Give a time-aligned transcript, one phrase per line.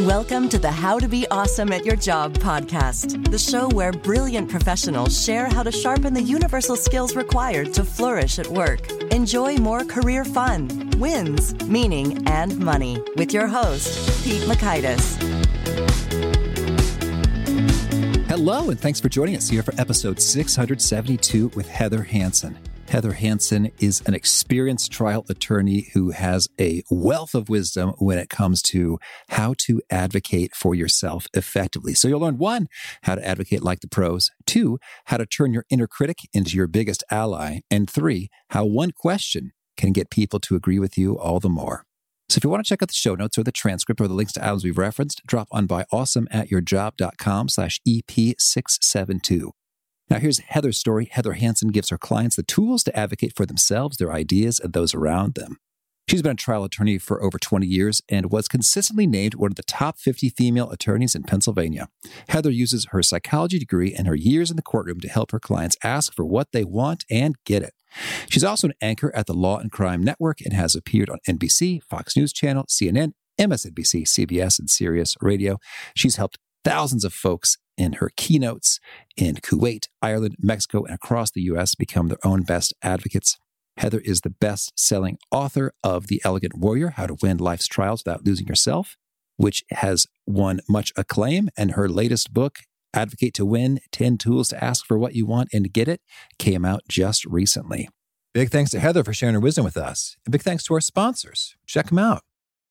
[0.00, 4.50] Welcome to the How to Be Awesome at Your Job podcast, the show where brilliant
[4.50, 8.90] professionals share how to sharpen the universal skills required to flourish at work.
[9.10, 15.16] Enjoy more career fun, wins, meaning, and money with your host, Pete Mockaitis.
[18.28, 22.58] Hello, and thanks for joining us here for episode 672 with Heather Hansen.
[22.88, 28.28] Heather Hansen is an experienced trial attorney who has a wealth of wisdom when it
[28.28, 28.98] comes to
[29.30, 31.94] how to advocate for yourself effectively.
[31.94, 32.68] So you'll learn one,
[33.02, 36.68] how to advocate like the pros, two, how to turn your inner critic into your
[36.68, 41.40] biggest ally, and three, how one question can get people to agree with you all
[41.40, 41.82] the more.
[42.28, 44.14] So if you want to check out the show notes or the transcript or the
[44.14, 49.50] links to items we've referenced, drop on by awesomeatyourjob.com slash EP672.
[50.08, 51.08] Now, here's Heather's story.
[51.10, 54.94] Heather Hansen gives her clients the tools to advocate for themselves, their ideas, and those
[54.94, 55.58] around them.
[56.08, 59.56] She's been a trial attorney for over 20 years and was consistently named one of
[59.56, 61.88] the top 50 female attorneys in Pennsylvania.
[62.28, 65.76] Heather uses her psychology degree and her years in the courtroom to help her clients
[65.82, 67.74] ask for what they want and get it.
[68.30, 71.82] She's also an anchor at the Law and Crime Network and has appeared on NBC,
[71.82, 75.58] Fox News Channel, CNN, MSNBC, CBS, and Sirius Radio.
[75.96, 78.80] She's helped thousands of folks in her keynotes
[79.16, 81.74] in Kuwait, Ireland, Mexico, and across the U.S.
[81.74, 83.38] become their own best advocates.
[83.76, 88.02] Heather is the best selling author of The Elegant Warrior How to Win Life's Trials
[88.04, 88.96] Without Losing Yourself,
[89.36, 91.50] which has won much acclaim.
[91.58, 92.60] And her latest book,
[92.94, 96.00] Advocate to Win 10 Tools to Ask for What You Want and Get It,
[96.38, 97.88] came out just recently.
[98.32, 100.16] Big thanks to Heather for sharing her wisdom with us.
[100.24, 101.56] And big thanks to our sponsors.
[101.66, 102.22] Check them out.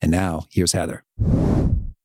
[0.00, 1.04] And now, here's Heather.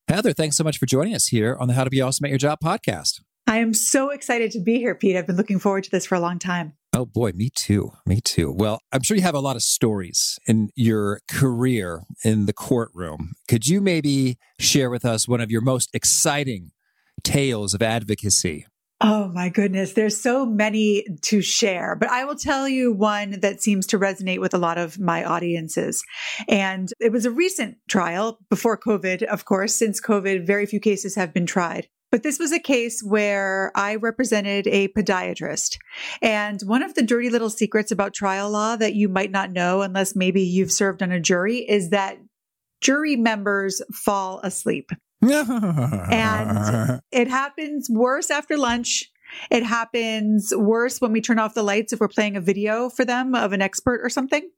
[0.07, 2.29] Heather, thanks so much for joining us here on the How to Be Awesome at
[2.29, 3.21] Your Job podcast.
[3.47, 5.15] I am so excited to be here, Pete.
[5.15, 6.73] I've been looking forward to this for a long time.
[6.93, 7.91] Oh boy, me too.
[8.05, 8.51] Me too.
[8.51, 13.33] Well, I'm sure you have a lot of stories in your career in the courtroom.
[13.47, 16.71] Could you maybe share with us one of your most exciting
[17.23, 18.65] tales of advocacy?
[19.03, 19.93] Oh my goodness.
[19.93, 24.39] There's so many to share, but I will tell you one that seems to resonate
[24.39, 26.03] with a lot of my audiences.
[26.47, 29.73] And it was a recent trial before COVID, of course.
[29.73, 31.87] Since COVID, very few cases have been tried.
[32.11, 35.77] But this was a case where I represented a podiatrist.
[36.21, 39.81] And one of the dirty little secrets about trial law that you might not know
[39.81, 42.19] unless maybe you've served on a jury is that
[42.81, 49.11] jury members fall asleep and it happens worse after lunch.
[49.49, 53.05] It happens worse when we turn off the lights if we're playing a video for
[53.05, 54.49] them of an expert or something.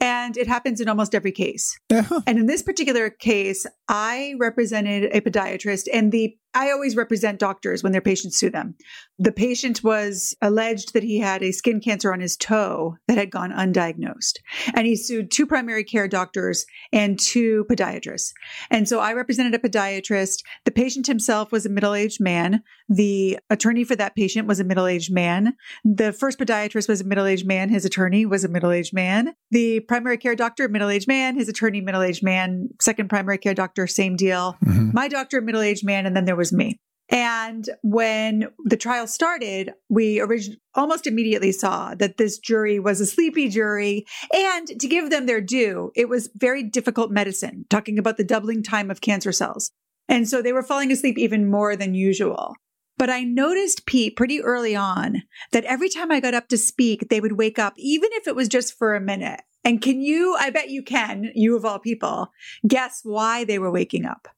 [0.00, 1.78] And it happens in almost every case.
[1.92, 2.20] Uh-huh.
[2.26, 7.82] And in this particular case, I represented a podiatrist and the I always represent doctors
[7.82, 8.76] when their patients sue them.
[9.18, 13.30] The patient was alleged that he had a skin cancer on his toe that had
[13.30, 14.38] gone undiagnosed.
[14.72, 18.32] And he sued two primary care doctors and two podiatrists.
[18.70, 20.44] And so I represented a podiatrist.
[20.64, 22.62] The patient himself was a middle aged man.
[22.88, 25.56] The attorney for that patient was a middle aged man.
[25.84, 27.68] The first podiatrist was a middle aged man.
[27.68, 29.34] His attorney was a middle aged man.
[29.56, 31.34] The primary care doctor, middle aged man.
[31.34, 32.68] His attorney, middle aged man.
[32.78, 34.54] Second primary care doctor, same deal.
[34.62, 34.90] Mm-hmm.
[34.92, 36.04] My doctor, middle aged man.
[36.04, 36.78] And then there was me.
[37.08, 43.06] And when the trial started, we orig- almost immediately saw that this jury was a
[43.06, 44.04] sleepy jury.
[44.30, 48.62] And to give them their due, it was very difficult medicine, talking about the doubling
[48.62, 49.70] time of cancer cells.
[50.06, 52.56] And so they were falling asleep even more than usual.
[52.98, 55.22] But I noticed, Pete, pretty early on
[55.52, 58.34] that every time I got up to speak, they would wake up, even if it
[58.34, 59.42] was just for a minute.
[59.64, 62.32] And can you, I bet you can, you of all people,
[62.66, 64.28] guess why they were waking up?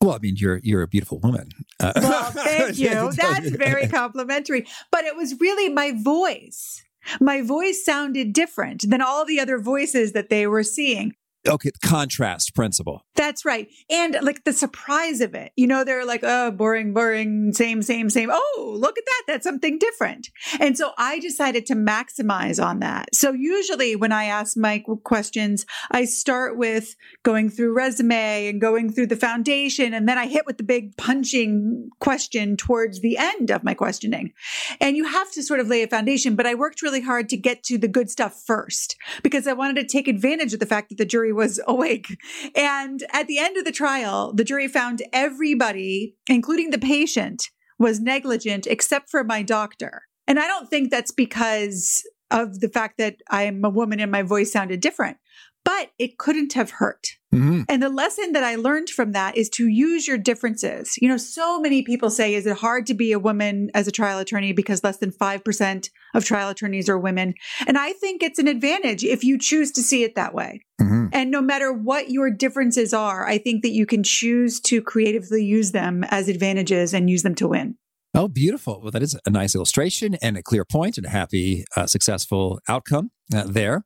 [0.00, 1.50] Well, I mean, you're you're a beautiful woman.
[1.78, 3.12] Uh, well, thank you.
[3.16, 4.66] That's very complimentary.
[4.90, 6.82] But it was really my voice.
[7.20, 11.14] My voice sounded different than all the other voices that they were seeing.
[11.48, 13.04] Okay, contrast principle.
[13.16, 13.68] That's right.
[13.90, 15.52] And like the surprise of it.
[15.56, 18.30] You know, they're like, oh, boring, boring, same, same, same.
[18.32, 19.22] Oh, look at that.
[19.26, 20.28] That's something different.
[20.60, 23.14] And so I decided to maximize on that.
[23.14, 26.94] So usually when I ask my questions, I start with
[27.24, 29.94] going through resume and going through the foundation.
[29.94, 34.32] And then I hit with the big punching question towards the end of my questioning.
[34.80, 37.36] And you have to sort of lay a foundation, but I worked really hard to
[37.36, 40.88] get to the good stuff first because I wanted to take advantage of the fact
[40.90, 42.16] that the jury was awake.
[42.54, 47.48] And at the end of the trial, the jury found everybody, including the patient,
[47.78, 50.02] was negligent except for my doctor.
[50.26, 54.10] And I don't think that's because of the fact that I am a woman and
[54.10, 55.18] my voice sounded different
[55.64, 57.08] but it couldn't have hurt.
[57.34, 57.62] Mm-hmm.
[57.68, 60.98] And the lesson that I learned from that is to use your differences.
[61.00, 63.92] You know, so many people say, is it hard to be a woman as a
[63.92, 67.34] trial attorney because less than 5% of trial attorneys are women?
[67.66, 70.60] And I think it's an advantage if you choose to see it that way.
[70.80, 71.06] Mm-hmm.
[71.12, 75.44] And no matter what your differences are, I think that you can choose to creatively
[75.44, 77.76] use them as advantages and use them to win.
[78.14, 78.80] Oh, beautiful.
[78.82, 82.60] Well, that is a nice illustration and a clear point and a happy, uh, successful
[82.68, 83.84] outcome uh, there.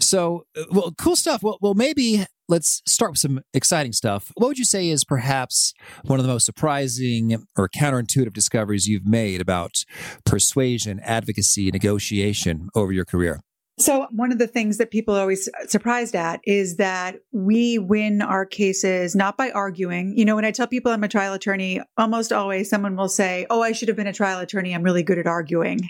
[0.00, 1.44] So, uh, well, cool stuff.
[1.44, 4.32] Well, well, maybe let's start with some exciting stuff.
[4.34, 5.74] What would you say is perhaps
[6.04, 9.84] one of the most surprising or counterintuitive discoveries you've made about
[10.24, 13.40] persuasion, advocacy, negotiation over your career?
[13.78, 18.22] So, one of the things that people are always surprised at is that we win
[18.22, 20.16] our cases not by arguing.
[20.16, 23.46] You know, when I tell people I'm a trial attorney, almost always someone will say,
[23.50, 24.74] Oh, I should have been a trial attorney.
[24.74, 25.80] I'm really good at arguing.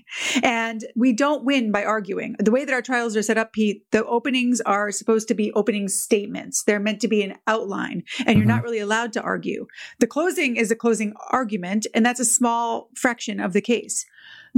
[0.42, 2.36] And we don't win by arguing.
[2.38, 5.50] The way that our trials are set up, Pete, the openings are supposed to be
[5.52, 6.64] opening statements.
[6.64, 8.48] They're meant to be an outline, and you're mm-hmm.
[8.48, 9.66] not really allowed to argue.
[9.98, 14.04] The closing is a closing argument, and that's a small fraction of the case.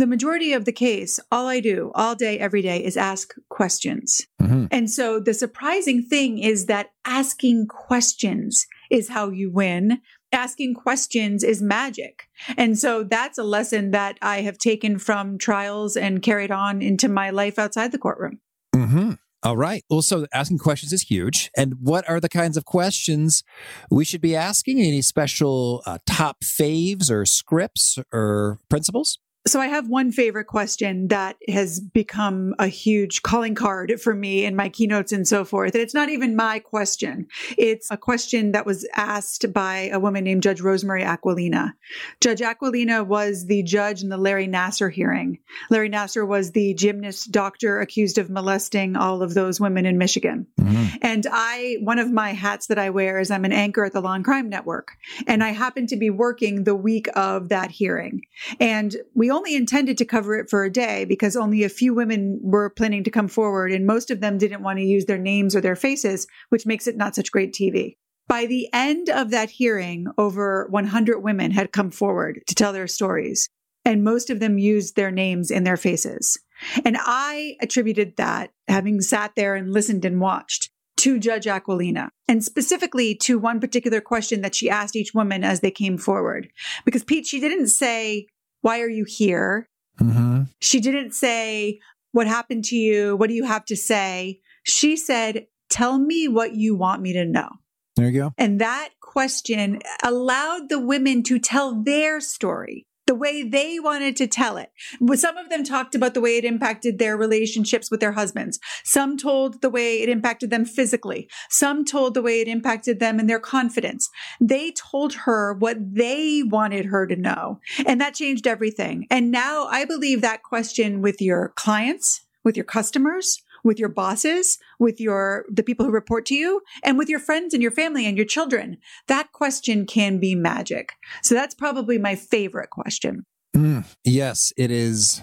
[0.01, 4.27] The majority of the case, all I do all day, every day is ask questions.
[4.41, 4.65] Mm-hmm.
[4.71, 10.01] And so the surprising thing is that asking questions is how you win.
[10.33, 12.31] Asking questions is magic.
[12.57, 17.11] And so that's a lesson that I have taken from trials and carried on into
[17.11, 18.41] my life outside the courtroom.
[18.75, 19.13] Mm-hmm.
[19.43, 19.85] All right.
[19.91, 21.51] Well, so asking questions is huge.
[21.55, 23.45] And what are the kinds of questions
[23.91, 24.79] we should be asking?
[24.79, 29.19] Any special uh, top faves or scripts or principles?
[29.47, 34.45] So I have one favorite question that has become a huge calling card for me
[34.45, 35.75] in my keynotes and so forth.
[35.75, 37.27] And it's not even my question.
[37.57, 41.73] It's a question that was asked by a woman named Judge Rosemary Aquilina.
[42.21, 45.39] Judge Aquilina was the judge in the Larry Nassar hearing.
[45.71, 50.47] Larry Nassar was the gymnast doctor accused of molesting all of those women in Michigan.
[50.61, 50.97] Mm-hmm.
[51.01, 54.03] And I, one of my hats that I wear is I'm an anchor at the
[54.03, 54.93] Law and Crime Network.
[55.27, 58.21] And I happened to be working the week of that hearing.
[58.61, 62.39] And we only intended to cover it for a day because only a few women
[62.43, 65.57] were planning to come forward, and most of them didn't want to use their names
[65.57, 67.97] or their faces, which makes it not such great TV.
[68.29, 72.87] By the end of that hearing, over 100 women had come forward to tell their
[72.87, 73.49] stories,
[73.85, 76.39] and most of them used their names in their faces.
[76.85, 82.45] And I attributed that, having sat there and listened and watched, to Judge Aquilina, and
[82.45, 86.51] specifically to one particular question that she asked each woman as they came forward.
[86.85, 88.27] Because Pete, she didn't say,
[88.61, 89.69] why are you here?
[90.01, 90.45] Mm-hmm.
[90.61, 91.81] She didn't say,
[92.13, 93.17] What happened to you?
[93.17, 94.41] What do you have to say?
[94.65, 97.49] She said, Tell me what you want me to know.
[97.97, 98.33] There you go.
[98.39, 104.29] And that question allowed the women to tell their story the way they wanted to
[104.29, 104.71] tell it.
[105.15, 108.61] Some of them talked about the way it impacted their relationships with their husbands.
[108.85, 111.29] Some told the way it impacted them physically.
[111.49, 114.09] Some told the way it impacted them in their confidence.
[114.41, 117.59] They told her what they wanted her to know.
[117.85, 119.09] And that changed everything.
[119.11, 124.59] And now I believe that question with your clients, with your customers, with your bosses,
[124.79, 128.07] with your the people who report to you, and with your friends and your family
[128.07, 128.79] and your children.
[129.07, 130.93] That question can be magic.
[131.23, 133.25] So that's probably my favorite question.
[133.57, 135.23] Mm, yes, it is.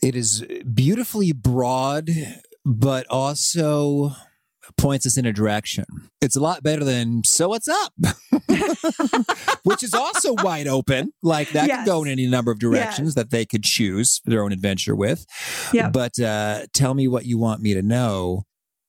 [0.00, 2.10] It is beautifully broad,
[2.64, 4.12] but also
[4.76, 5.84] points us in a direction.
[6.20, 7.92] It's a lot better than "So what's up,"
[9.64, 11.12] which is also wide open.
[11.22, 11.78] Like that yes.
[11.78, 13.14] could go in any number of directions yes.
[13.14, 15.26] that they could choose their own adventure with.
[15.72, 15.92] Yep.
[15.92, 18.44] But uh, tell me what you want me to know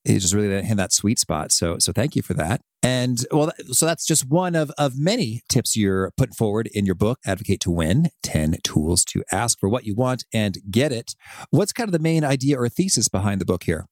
[0.05, 1.51] is just really in that sweet spot.
[1.51, 2.61] So so thank you for that.
[2.83, 6.95] And well, so that's just one of, of many tips you're putting forward in your
[6.95, 11.15] book, Advocate to Win 10 Tools to Ask for What You Want and Get It.
[11.49, 13.87] What's kind of the main idea or thesis behind the book here?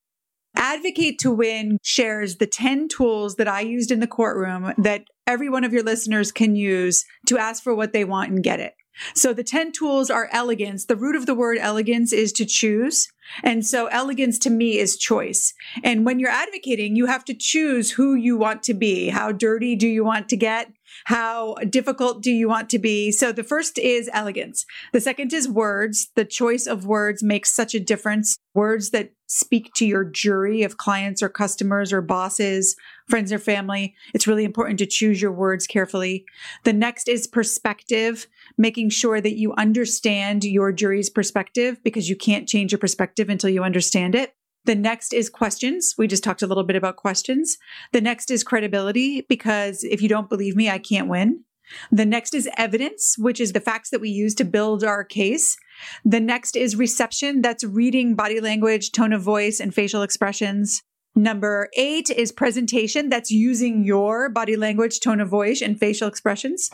[0.73, 5.49] Advocate to Win shares the 10 tools that I used in the courtroom that every
[5.49, 8.75] one of your listeners can use to ask for what they want and get it.
[9.13, 10.85] So the 10 tools are elegance.
[10.85, 13.09] The root of the word elegance is to choose.
[13.43, 15.53] And so elegance to me is choice.
[15.83, 19.09] And when you're advocating, you have to choose who you want to be.
[19.09, 20.71] How dirty do you want to get?
[21.05, 23.11] How difficult do you want to be?
[23.11, 24.65] So the first is elegance.
[24.93, 26.09] The second is words.
[26.15, 28.37] The choice of words makes such a difference.
[28.53, 32.75] Words that speak to your jury of clients or customers or bosses,
[33.07, 33.95] friends or family.
[34.13, 36.25] It's really important to choose your words carefully.
[36.65, 38.27] The next is perspective,
[38.57, 43.49] making sure that you understand your jury's perspective because you can't change your perspective until
[43.49, 44.35] you understand it.
[44.65, 45.95] The next is questions.
[45.97, 47.57] We just talked a little bit about questions.
[47.93, 51.43] The next is credibility because if you don't believe me, I can't win.
[51.91, 55.57] The next is evidence, which is the facts that we use to build our case.
[56.03, 57.41] The next is reception.
[57.41, 60.81] That's reading body language, tone of voice, and facial expressions.
[61.15, 63.09] Number eight is presentation.
[63.09, 66.69] That's using your body language, tone of voice, and facial expressions.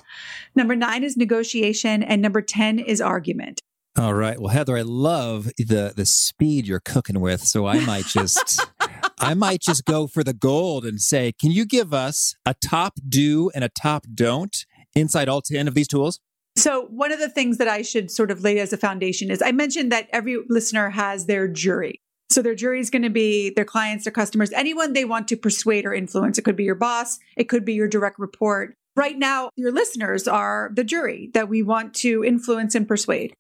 [0.56, 2.04] Number nine is negotiation.
[2.04, 3.62] And number 10 is argument.
[3.98, 4.40] All right.
[4.40, 7.42] Well, Heather, I love the the speed you're cooking with.
[7.44, 8.64] So I might just
[9.20, 13.00] I might just go for the gold and say, can you give us a top
[13.10, 14.56] do and a top don't
[14.94, 16.20] inside all 10 of these tools?
[16.56, 19.42] So, one of the things that I should sort of lay as a foundation is
[19.42, 22.02] I mentioned that every listener has their jury.
[22.32, 25.38] So, their jury is going to be their clients, their customers, anyone they want to
[25.38, 26.38] persuade or influence.
[26.38, 28.76] It could be your boss, it could be your direct report.
[28.96, 33.36] Right now, your listeners are the jury that we want to influence and persuade.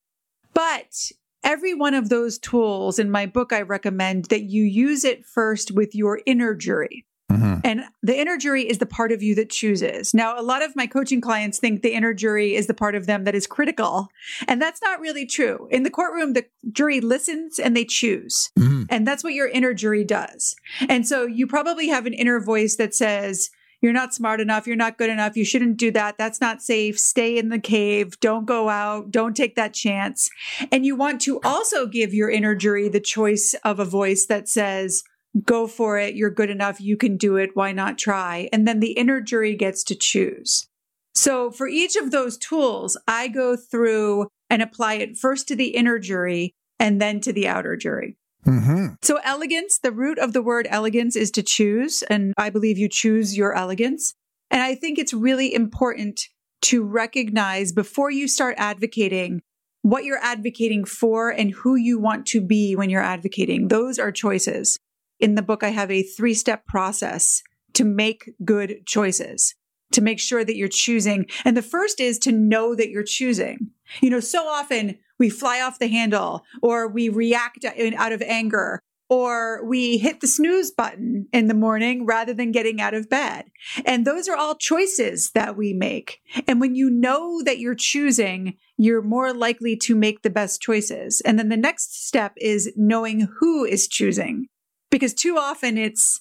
[0.58, 1.12] But
[1.44, 5.70] every one of those tools in my book, I recommend that you use it first
[5.72, 7.06] with your inner jury.
[7.32, 7.60] Mm-hmm.
[7.64, 10.16] And the inner jury is the part of you that chooses.
[10.16, 13.06] Now, a lot of my coaching clients think the inner jury is the part of
[13.06, 14.08] them that is critical.
[14.48, 15.68] And that's not really true.
[15.70, 18.50] In the courtroom, the jury listens and they choose.
[18.58, 18.86] Mm-hmm.
[18.90, 20.56] And that's what your inner jury does.
[20.90, 24.66] And so you probably have an inner voice that says, you're not smart enough.
[24.66, 25.38] You're not good enough.
[25.38, 26.18] You shouldn't do that.
[26.18, 27.00] That's not safe.
[27.00, 28.20] Stay in the cave.
[28.20, 29.12] Don't go out.
[29.12, 30.30] Don't take that chance.
[30.72, 34.50] And you want to also give your inner jury the choice of a voice that
[34.50, 35.04] says,
[35.46, 36.16] go for it.
[36.16, 36.82] You're good enough.
[36.82, 37.52] You can do it.
[37.54, 38.50] Why not try?
[38.52, 40.68] And then the inner jury gets to choose.
[41.14, 45.70] So for each of those tools, I go through and apply it first to the
[45.70, 48.18] inner jury and then to the outer jury.
[48.48, 48.86] Mm-hmm.
[49.02, 52.02] So, elegance, the root of the word elegance is to choose.
[52.04, 54.14] And I believe you choose your elegance.
[54.50, 56.22] And I think it's really important
[56.64, 59.42] to recognize before you start advocating
[59.82, 63.68] what you're advocating for and who you want to be when you're advocating.
[63.68, 64.78] Those are choices.
[65.20, 67.42] In the book, I have a three step process
[67.74, 69.56] to make good choices,
[69.92, 71.26] to make sure that you're choosing.
[71.46, 73.72] And the first is to know that you're choosing.
[74.02, 78.82] You know, so often we fly off the handle or we react out of anger
[79.10, 83.46] or we hit the snooze button in the morning rather than getting out of bed.
[83.86, 86.20] And those are all choices that we make.
[86.46, 91.22] And when you know that you're choosing, you're more likely to make the best choices.
[91.22, 94.48] And then the next step is knowing who is choosing
[94.92, 96.20] because too often it's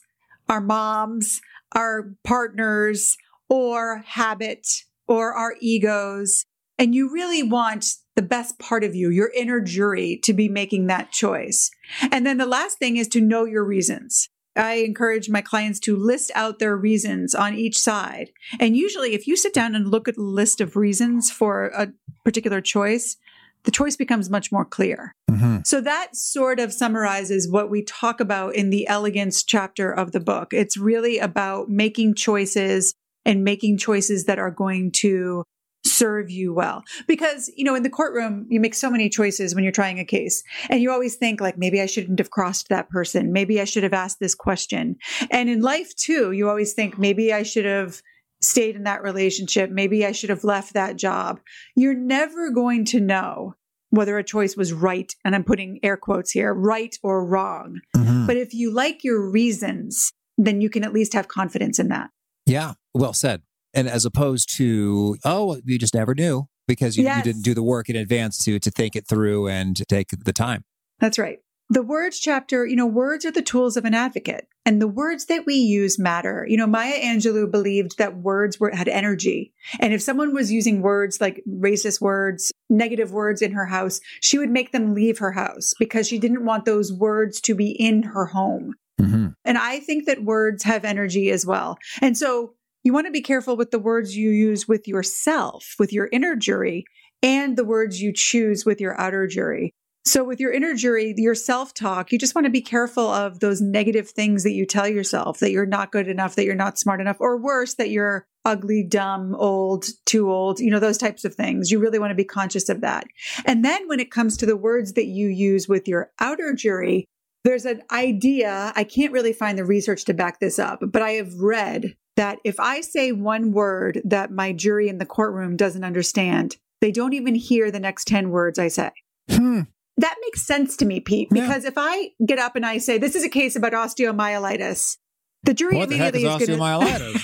[0.49, 1.41] our moms,
[1.73, 3.17] our partners,
[3.49, 4.67] or habit,
[5.09, 6.45] or our egos.
[6.79, 7.85] And you really want
[8.16, 11.70] the best part of you, your inner jury, to be making that choice.
[12.11, 14.28] And then the last thing is to know your reasons.
[14.56, 18.30] I encourage my clients to list out their reasons on each side.
[18.58, 21.92] And usually, if you sit down and look at a list of reasons for a
[22.25, 23.16] particular choice,
[23.64, 25.14] the choice becomes much more clear.
[25.30, 25.58] Mm-hmm.
[25.64, 30.20] So that sort of summarizes what we talk about in the elegance chapter of the
[30.20, 30.54] book.
[30.54, 32.94] It's really about making choices
[33.26, 35.44] and making choices that are going to
[35.87, 36.83] serve you well.
[37.07, 40.05] Because, you know, in the courtroom, you make so many choices when you're trying a
[40.05, 40.43] case.
[40.69, 43.33] And you always think, like, maybe I shouldn't have crossed that person.
[43.33, 44.97] Maybe I should have asked this question.
[45.31, 48.02] And in life, too, you always think, maybe I should have
[48.43, 49.71] stayed in that relationship.
[49.71, 51.40] Maybe I should have left that job.
[51.75, 53.55] You're never going to know
[53.90, 55.14] whether a choice was right.
[55.25, 57.81] And I'm putting air quotes here, right or wrong.
[57.97, 58.26] Mm-hmm.
[58.26, 62.11] But if you like your reasons, then you can at least have confidence in that.
[62.45, 62.75] Yeah.
[62.95, 63.43] Well said.
[63.76, 67.18] And as opposed to, oh, you just never knew because you, yes.
[67.18, 70.33] you didn't do the work in advance to to think it through and take the
[70.33, 70.64] time.
[70.99, 71.38] That's right.
[71.68, 75.26] The words chapter, you know, words are the tools of an advocate and the words
[75.26, 76.47] that we use matter.
[76.49, 79.52] You know, Maya Angelou believed that words were, had energy.
[79.80, 84.38] And if someone was using words like racist words, negative words in her house, she
[84.38, 88.04] would make them leave her house because she didn't want those words to be in
[88.04, 88.75] her home.
[89.00, 89.28] Mm-hmm.
[89.45, 91.78] And I think that words have energy as well.
[92.00, 92.54] And so
[92.87, 96.37] you want to be careful with the words you use with yourself, with your inner
[96.37, 96.85] jury,
[97.21, 99.75] and the words you choose with your outer jury.
[100.05, 103.40] So, with your inner jury, your self talk, you just want to be careful of
[103.40, 106.78] those negative things that you tell yourself that you're not good enough, that you're not
[106.78, 111.25] smart enough, or worse, that you're ugly, dumb, old, too old, you know, those types
[111.25, 111.73] of things.
[111.73, 113.09] You really want to be conscious of that.
[113.45, 117.05] And then when it comes to the words that you use with your outer jury,
[117.43, 118.73] there's an idea.
[118.76, 122.38] I can't really find the research to back this up, but I have read that
[122.44, 127.12] if I say one word that my jury in the courtroom doesn't understand, they don't
[127.12, 128.90] even hear the next 10 words I say.
[129.30, 129.62] Hmm.
[129.99, 131.68] That makes sense to me, Pete, because yeah.
[131.68, 134.99] if I get up and I say, this is a case about osteomyelitis,
[135.47, 137.17] the jury what immediately the is, is osteomyelitis?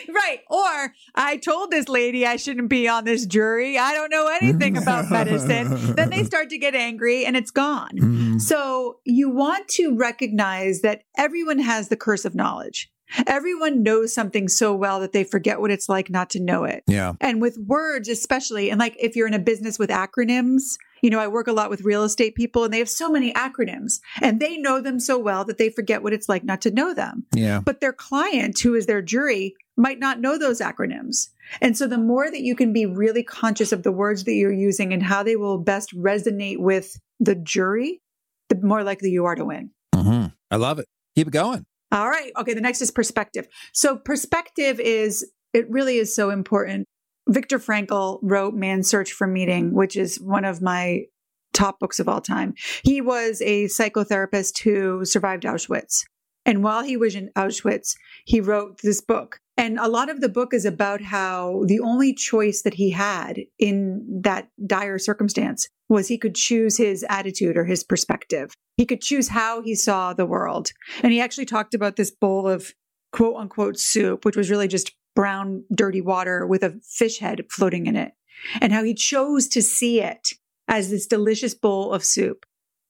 [0.14, 0.40] right.
[0.48, 3.78] Or I told this lady I shouldn't be on this jury.
[3.78, 5.96] I don't know anything about medicine.
[5.96, 7.90] then they start to get angry and it's gone.
[7.94, 8.38] Mm-hmm.
[8.38, 12.92] So you want to recognize that everyone has the curse of knowledge.
[13.26, 16.84] Everyone knows something so well that they forget what it's like not to know it.
[16.86, 17.14] Yeah.
[17.20, 21.18] And with words, especially, and like if you're in a business with acronyms, you know,
[21.18, 24.40] I work a lot with real estate people and they have so many acronyms and
[24.40, 27.26] they know them so well that they forget what it's like not to know them.
[27.34, 27.60] Yeah.
[27.60, 31.28] But their client, who is their jury, might not know those acronyms.
[31.60, 34.52] And so the more that you can be really conscious of the words that you're
[34.52, 38.00] using and how they will best resonate with the jury,
[38.48, 39.70] the more likely you are to win.
[39.94, 40.26] Mm-hmm.
[40.50, 40.86] I love it.
[41.16, 41.64] Keep it going.
[41.92, 42.30] All right.
[42.36, 42.54] Okay.
[42.54, 43.48] The next is perspective.
[43.72, 46.86] So perspective is, it really is so important.
[47.30, 51.04] Viktor Frankl wrote Man's Search for Meaning, which is one of my
[51.52, 52.54] top books of all time.
[52.82, 56.04] He was a psychotherapist who survived Auschwitz.
[56.44, 57.94] And while he was in Auschwitz,
[58.24, 59.38] he wrote this book.
[59.56, 63.40] And a lot of the book is about how the only choice that he had
[63.58, 68.54] in that dire circumstance was he could choose his attitude or his perspective.
[68.76, 70.72] He could choose how he saw the world.
[71.02, 72.72] And he actually talked about this bowl of
[73.12, 77.86] quote unquote soup, which was really just brown, dirty water with a fish head floating
[77.86, 78.12] in it,
[78.60, 80.30] and how he chose to see it
[80.68, 82.46] as this delicious bowl of soup.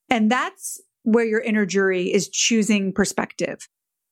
[0.09, 3.69] And that's where your inner jury is choosing perspective.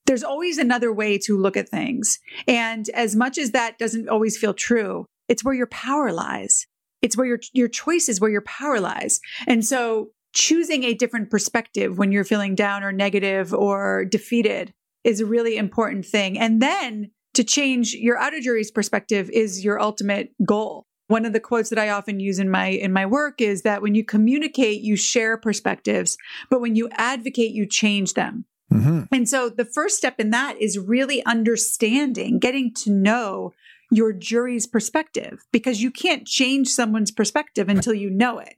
[0.07, 2.19] There's always another way to look at things.
[2.47, 6.67] And as much as that doesn't always feel true, it's where your power lies.
[7.03, 9.21] It's where your, your choice is where your power lies.
[9.47, 14.73] And so choosing a different perspective when you're feeling down or negative or defeated
[15.05, 16.38] is a really important thing.
[16.38, 20.88] And then to change your outer jury's perspective is your ultimate goal.
[21.06, 23.80] One of the quotes that I often use in my in my work is that
[23.80, 26.19] when you communicate, you share perspectives,
[26.50, 28.45] but when you advocate, you change them.
[28.73, 29.02] Mm-hmm.
[29.13, 33.52] And so the first step in that is really understanding, getting to know
[33.93, 38.56] your jury's perspective because you can't change someone's perspective until you know it.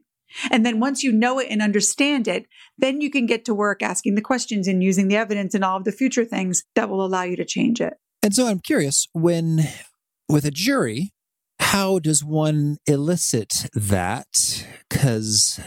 [0.51, 2.47] And then once you know it and understand it,
[2.79, 5.77] then you can get to work asking the questions and using the evidence and all
[5.77, 7.99] of the future things that will allow you to change it.
[8.23, 9.61] And so I'm curious when
[10.29, 11.13] with a jury,
[11.59, 14.67] how does one elicit that?
[14.89, 15.61] Because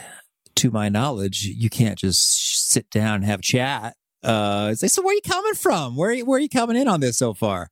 [0.55, 3.95] to my knowledge, you can't just sit down and have chat.
[4.21, 5.95] Uh, say, so where are you coming from?
[5.95, 7.69] Where, where are you coming in on this so far?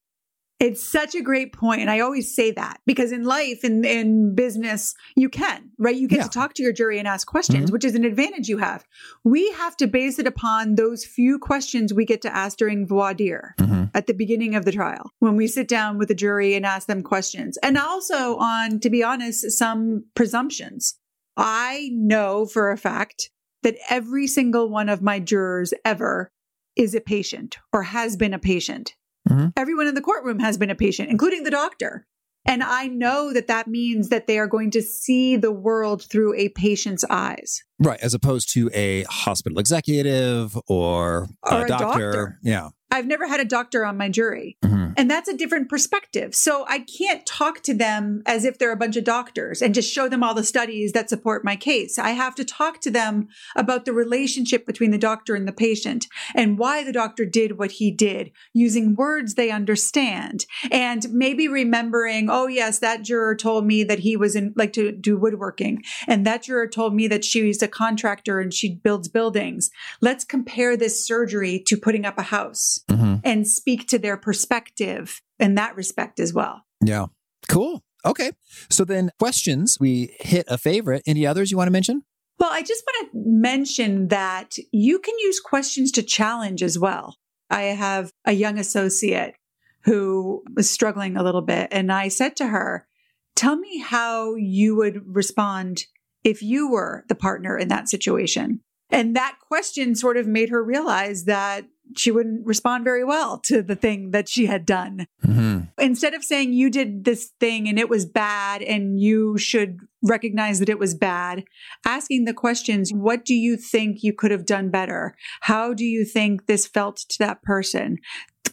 [0.62, 1.82] It's such a great point.
[1.82, 5.96] And I always say that because in life, in, in business, you can, right?
[5.96, 6.24] You get yeah.
[6.26, 7.74] to talk to your jury and ask questions, mm-hmm.
[7.74, 8.86] which is an advantage you have.
[9.24, 13.16] We have to base it upon those few questions we get to ask during voir
[13.16, 13.86] dire mm-hmm.
[13.96, 16.88] at the beginning of the trial when we sit down with the jury and ask
[16.88, 17.58] them questions.
[17.64, 20.94] And also on, to be honest, some presumptions.
[21.36, 23.32] I know for a fact
[23.64, 26.32] that every single one of my jurors ever
[26.76, 28.94] is a patient or has been a patient
[29.30, 29.50] Mm-hmm.
[29.56, 32.08] Everyone in the courtroom has been a patient, including the doctor.
[32.46, 36.34] And I know that that means that they are going to see the world through
[36.36, 37.64] a patient's eyes.
[37.80, 38.00] Right.
[38.02, 41.86] As opposed to a hospital executive or, or a, a doctor.
[41.86, 42.40] doctor.
[42.42, 42.70] Yeah.
[42.92, 44.58] I've never had a doctor on my jury.
[44.64, 44.94] Mm-hmm.
[44.98, 46.36] And that's a different perspective.
[46.36, 49.92] So I can't talk to them as if they're a bunch of doctors and just
[49.92, 51.98] show them all the studies that support my case.
[51.98, 56.08] I have to talk to them about the relationship between the doctor and the patient
[56.36, 62.30] and why the doctor did what he did using words they understand and maybe remembering,
[62.30, 65.82] oh, yes, that juror told me that he was in like to do woodworking.
[66.08, 69.72] And that juror told me that she's a contractor and she builds buildings.
[70.02, 73.16] Let's compare this surgery to putting up a house mm-hmm.
[73.24, 76.64] and speak to their perspective in that respect as well.
[76.84, 77.08] Yeah.
[77.48, 77.84] Cool.
[78.06, 78.32] Okay.
[78.70, 81.04] So then questions, we hit a favorite.
[81.06, 82.04] Any others you want to mention?
[82.40, 87.18] Well, I just want to mention that you can use questions to challenge as well.
[87.52, 89.36] I have a young associate
[89.84, 91.68] who was struggling a little bit.
[91.72, 92.88] And I said to her,
[93.36, 95.86] Tell me how you would respond
[96.24, 98.62] if you were the partner in that situation.
[98.90, 101.66] And that question sort of made her realize that
[101.98, 105.08] she wouldn't respond very well to the thing that she had done.
[105.26, 105.62] Mm-hmm.
[105.78, 110.60] Instead of saying you did this thing and it was bad and you should recognize
[110.60, 111.44] that it was bad,
[111.86, 115.16] asking the questions, what do you think you could have done better?
[115.42, 117.98] How do you think this felt to that person?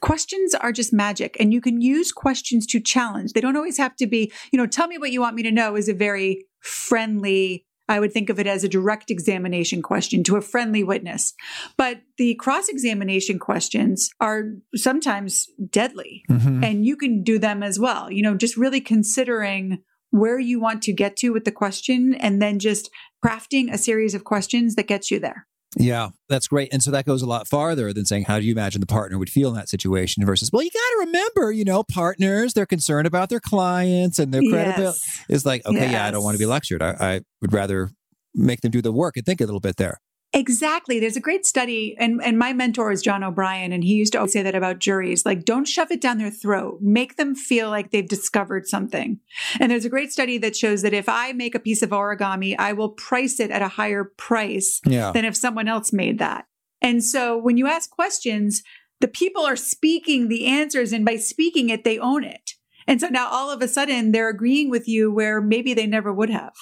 [0.01, 3.33] questions are just magic and you can use questions to challenge.
[3.33, 5.51] They don't always have to be, you know, tell me what you want me to
[5.51, 10.23] know is a very friendly I would think of it as a direct examination question
[10.25, 11.35] to a friendly witness.
[11.77, 16.63] But the cross examination questions are sometimes deadly, mm-hmm.
[16.63, 18.11] and you can do them as well.
[18.11, 19.79] You know, just really considering
[20.11, 22.91] where you want to get to with the question and then just
[23.25, 25.47] crafting a series of questions that gets you there.
[25.77, 26.73] Yeah, that's great.
[26.73, 29.19] And so that goes a lot farther than saying, how do you imagine the partner
[29.19, 32.67] would feel in that situation versus, well, you got to remember, you know, partners, they're
[32.67, 34.99] concerned about their clients and their credibility.
[35.05, 35.25] Yes.
[35.29, 35.93] It's like, okay, yes.
[35.93, 36.83] yeah, I don't want to be lectured.
[36.83, 37.91] I, I would rather
[38.35, 40.01] make them do the work and think a little bit there.
[40.35, 41.01] Exactly.
[41.01, 44.29] There's a great study, and, and my mentor is John O'Brien, and he used to
[44.29, 47.91] say that about juries like, don't shove it down their throat, make them feel like
[47.91, 49.21] they've discovered something.
[49.59, 52.55] And there's a great study that shows that if I make a piece of origami,
[52.59, 55.13] I will price it at a higher price yeah.
[55.13, 56.45] than if someone else made that.
[56.83, 58.63] And so when you ask questions,
[59.01, 62.53] the people are speaking the answers, and by speaking it, they own it.
[62.87, 66.13] And so now all of a sudden they're agreeing with you where maybe they never
[66.13, 66.55] would have.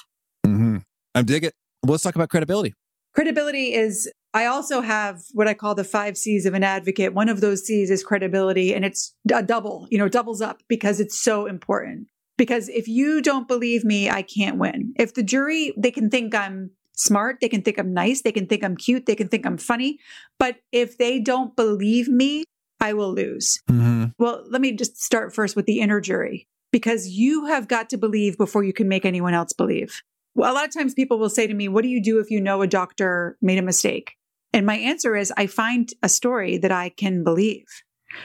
[0.46, 0.78] Mm-hmm.
[1.16, 1.54] I dig it.
[1.82, 2.74] Well, let's talk about credibility.
[3.16, 7.14] Credibility is, I also have what I call the five C's of an advocate.
[7.14, 11.00] One of those C's is credibility, and it's a double, you know, doubles up because
[11.00, 12.08] it's so important.
[12.36, 14.92] Because if you don't believe me, I can't win.
[14.96, 18.46] If the jury, they can think I'm smart, they can think I'm nice, they can
[18.46, 19.98] think I'm cute, they can think I'm funny.
[20.38, 22.44] But if they don't believe me,
[22.80, 23.58] I will lose.
[23.70, 24.06] Mm-hmm.
[24.18, 27.96] Well, let me just start first with the inner jury because you have got to
[27.96, 30.02] believe before you can make anyone else believe.
[30.36, 32.30] Well, a lot of times people will say to me, What do you do if
[32.30, 34.14] you know a doctor made a mistake?
[34.52, 37.64] And my answer is, I find a story that I can believe.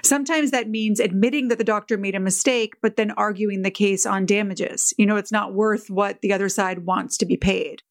[0.03, 4.05] Sometimes that means admitting that the doctor made a mistake, but then arguing the case
[4.05, 4.93] on damages.
[4.97, 7.81] You know, it's not worth what the other side wants to be paid.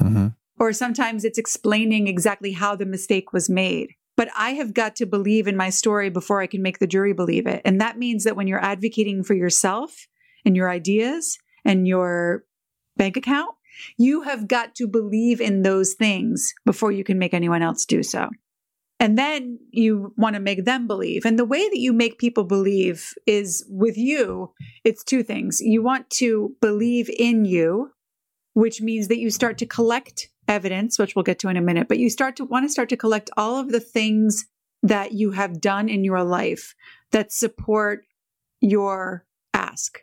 [0.00, 0.28] Mm-hmm.
[0.58, 3.94] Or sometimes it's explaining exactly how the mistake was made.
[4.16, 7.14] But I have got to believe in my story before I can make the jury
[7.14, 7.62] believe it.
[7.64, 10.06] And that means that when you're advocating for yourself
[10.44, 12.44] and your ideas and your
[12.96, 13.54] bank account,
[13.96, 18.02] you have got to believe in those things before you can make anyone else do
[18.02, 18.28] so.
[18.98, 21.24] And then you want to make them believe.
[21.24, 24.52] And the way that you make people believe is with you,
[24.84, 25.60] it's two things.
[25.62, 27.92] You want to believe in you,
[28.52, 31.88] which means that you start to collect evidence, which we'll get to in a minute,
[31.88, 34.44] but you start to want to start to collect all of the things
[34.82, 36.74] that you have done in your life
[37.12, 38.04] that support
[38.60, 40.00] your ask.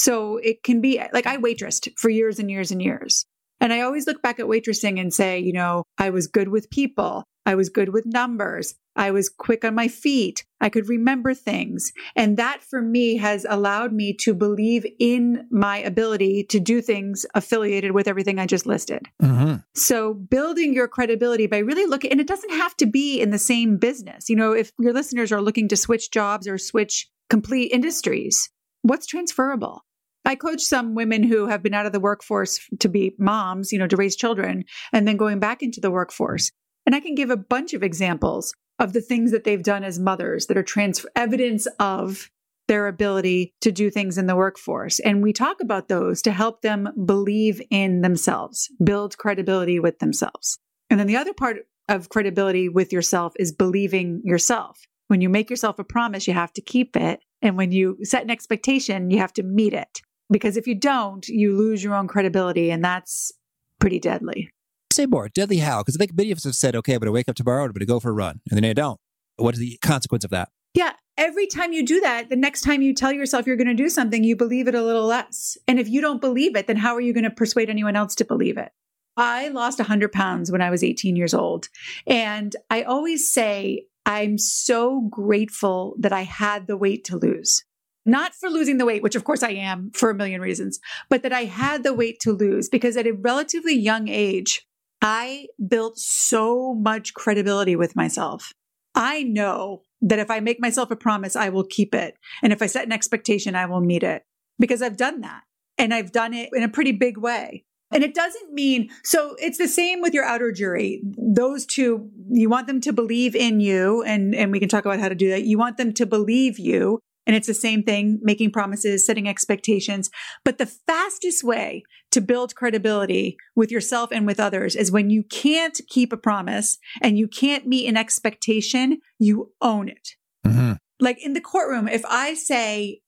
[0.00, 3.26] So it can be like I waitressed for years and years and years.
[3.60, 6.70] And I always look back at waitressing and say, you know, I was good with
[6.70, 7.24] people.
[7.44, 8.74] I was good with numbers.
[8.96, 10.46] I was quick on my feet.
[10.58, 11.92] I could remember things.
[12.16, 17.26] And that for me has allowed me to believe in my ability to do things
[17.34, 19.06] affiliated with everything I just listed.
[19.22, 19.56] Mm-hmm.
[19.74, 23.38] So building your credibility by really looking, and it doesn't have to be in the
[23.38, 24.30] same business.
[24.30, 28.50] You know, if your listeners are looking to switch jobs or switch complete industries,
[28.82, 29.84] what's transferable?
[30.24, 33.78] I coach some women who have been out of the workforce to be moms, you
[33.78, 36.50] know, to raise children, and then going back into the workforce.
[36.86, 39.98] And I can give a bunch of examples of the things that they've done as
[39.98, 42.30] mothers that are trans- evidence of
[42.68, 45.00] their ability to do things in the workforce.
[45.00, 50.58] And we talk about those to help them believe in themselves, build credibility with themselves.
[50.88, 54.80] And then the other part of credibility with yourself is believing yourself.
[55.08, 57.20] When you make yourself a promise, you have to keep it.
[57.42, 60.00] And when you set an expectation, you have to meet it.
[60.30, 63.32] Because if you don't, you lose your own credibility, and that's
[63.78, 64.50] pretty deadly.
[64.92, 65.28] Say more.
[65.28, 65.80] Deadly how?
[65.80, 67.64] Because I think many of us have said, okay, I'm going to wake up tomorrow,
[67.64, 68.40] I'm going to go for a run.
[68.50, 69.00] And then I don't.
[69.36, 70.50] What is the consequence of that?
[70.74, 70.92] Yeah.
[71.16, 73.88] Every time you do that, the next time you tell yourself you're going to do
[73.88, 75.58] something, you believe it a little less.
[75.68, 78.14] And if you don't believe it, then how are you going to persuade anyone else
[78.16, 78.72] to believe it?
[79.16, 81.68] I lost 100 pounds when I was 18 years old.
[82.06, 87.64] And I always say, I'm so grateful that I had the weight to lose.
[88.06, 91.22] Not for losing the weight, which of course I am for a million reasons, but
[91.22, 94.66] that I had the weight to lose because at a relatively young age,
[95.02, 98.52] I built so much credibility with myself.
[98.94, 102.16] I know that if I make myself a promise, I will keep it.
[102.42, 104.24] And if I set an expectation, I will meet it
[104.58, 105.42] because I've done that.
[105.78, 107.64] And I've done it in a pretty big way.
[107.92, 111.02] And it doesn't mean, so it's the same with your outer jury.
[111.16, 114.02] Those two, you want them to believe in you.
[114.02, 115.44] And, and we can talk about how to do that.
[115.44, 117.00] You want them to believe you.
[117.30, 120.10] And it's the same thing, making promises, setting expectations.
[120.44, 125.22] But the fastest way to build credibility with yourself and with others is when you
[125.22, 130.16] can't keep a promise and you can't meet an expectation, you own it.
[130.44, 130.72] Mm-hmm.
[130.98, 133.00] Like in the courtroom, if I say,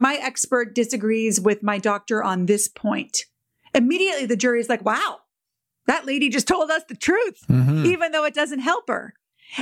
[0.00, 3.26] my expert disagrees with my doctor on this point,
[3.74, 5.18] immediately the jury is like, wow,
[5.88, 7.84] that lady just told us the truth, mm-hmm.
[7.84, 9.12] even though it doesn't help her.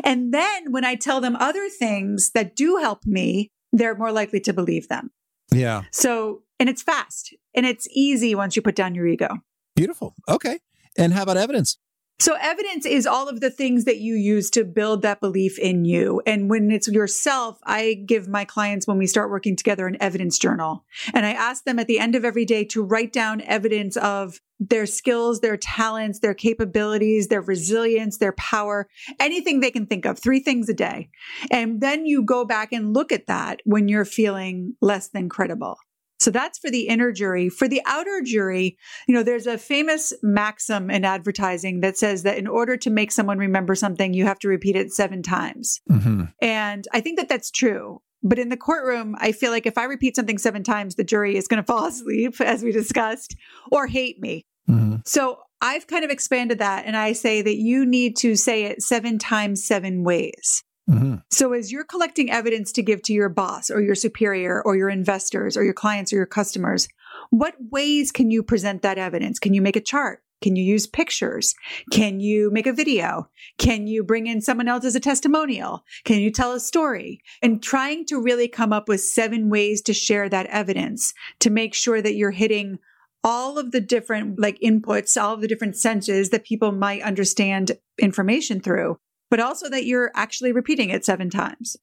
[0.05, 4.41] And then when I tell them other things that do help me, they're more likely
[4.41, 5.11] to believe them.
[5.53, 5.85] Yeah.
[5.93, 9.37] So, and it's fast and it's easy once you put down your ego.
[9.75, 10.15] Beautiful.
[10.29, 10.59] Okay.
[10.99, 11.79] And how about evidence?
[12.19, 15.85] So evidence is all of the things that you use to build that belief in
[15.85, 16.23] you.
[16.25, 20.39] And when it's yourself, I give my clients when we start working together an evidence
[20.39, 20.87] journal.
[21.13, 24.41] And I ask them at the end of every day to write down evidence of
[24.59, 28.89] their skills, their talents, their capabilities, their resilience, their power,
[29.21, 31.11] anything they can think of, three things a day.
[31.51, 35.77] And then you go back and look at that when you're feeling less than credible.
[36.19, 37.51] So that's for the inner jury.
[37.51, 42.39] For the outer jury, you know, there's a famous maxim in advertising that says that
[42.39, 45.81] in order to make someone remember something, you have to repeat it seven times.
[45.91, 46.25] Mm-hmm.
[46.41, 48.01] And I think that that's true.
[48.23, 51.37] But in the courtroom, I feel like if I repeat something seven times, the jury
[51.37, 53.37] is going to fall asleep, as we discussed,
[53.71, 54.45] or hate me.
[54.69, 54.97] Mm-hmm.
[55.05, 58.83] So I've kind of expanded that and I say that you need to say it
[58.83, 60.63] seven times, seven ways.
[60.89, 61.17] Mm-hmm.
[61.33, 64.89] So, as you're collecting evidence to give to your boss or your superior or your
[64.89, 66.87] investors or your clients or your customers,
[67.31, 69.41] what ways can you present that evidence?
[69.41, 70.23] Can you make a chart?
[70.43, 71.55] Can you use pictures?
[71.93, 73.29] Can you make a video?
[73.59, 75.83] Can you bring in someone else as a testimonial?
[76.05, 77.21] Can you tell a story?
[77.43, 81.75] And trying to really come up with seven ways to share that evidence to make
[81.75, 82.79] sure that you're hitting
[83.25, 87.73] all of the different like inputs, all of the different senses that people might understand
[87.99, 88.99] information through
[89.31, 91.77] but also that you're actually repeating it seven times.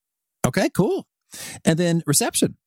[0.45, 1.07] Okay, cool.
[1.65, 2.57] And then reception.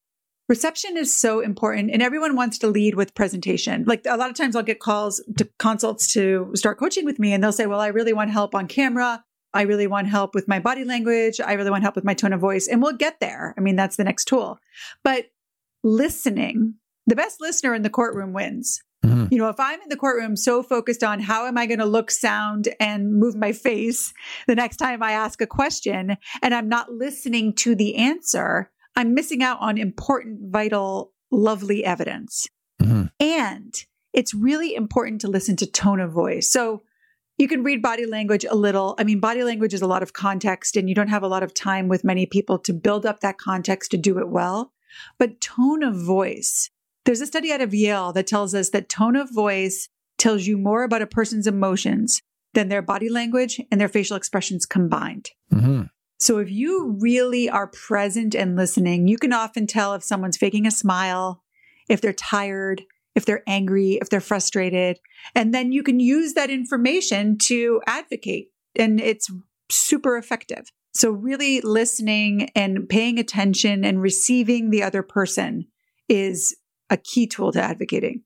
[0.48, 3.84] Reception is so important, and everyone wants to lead with presentation.
[3.86, 7.32] Like a lot of times, I'll get calls to consults to start coaching with me,
[7.32, 9.24] and they'll say, Well, I really want help on camera.
[9.54, 11.40] I really want help with my body language.
[11.40, 12.68] I really want help with my tone of voice.
[12.68, 13.54] And we'll get there.
[13.56, 14.58] I mean, that's the next tool.
[15.02, 15.26] But
[15.82, 16.74] listening,
[17.06, 18.82] the best listener in the courtroom wins.
[19.04, 19.26] Mm-hmm.
[19.30, 21.86] You know, if I'm in the courtroom so focused on how am I going to
[21.86, 24.12] look, sound, and move my face
[24.46, 29.14] the next time I ask a question, and I'm not listening to the answer, I'm
[29.14, 32.46] missing out on important, vital, lovely evidence.
[32.80, 33.04] Mm-hmm.
[33.20, 33.74] And
[34.12, 36.50] it's really important to listen to tone of voice.
[36.50, 36.82] So
[37.38, 38.94] you can read body language a little.
[38.98, 41.42] I mean, body language is a lot of context, and you don't have a lot
[41.42, 44.72] of time with many people to build up that context to do it well.
[45.18, 46.70] But tone of voice
[47.06, 50.58] there's a study out of Yale that tells us that tone of voice tells you
[50.58, 52.20] more about a person's emotions
[52.52, 55.30] than their body language and their facial expressions combined.
[55.52, 55.82] Mm-hmm.
[56.18, 60.66] So if you really are present and listening, you can often tell if someone's faking
[60.66, 61.42] a smile,
[61.88, 62.82] if they're tired,
[63.14, 64.98] if they're angry, if they're frustrated.
[65.34, 68.50] And then you can use that information to advocate.
[68.76, 69.30] And it's
[69.70, 70.70] super effective.
[70.94, 75.66] So really listening and paying attention and receiving the other person
[76.08, 76.56] is
[76.88, 78.22] a key tool to advocating.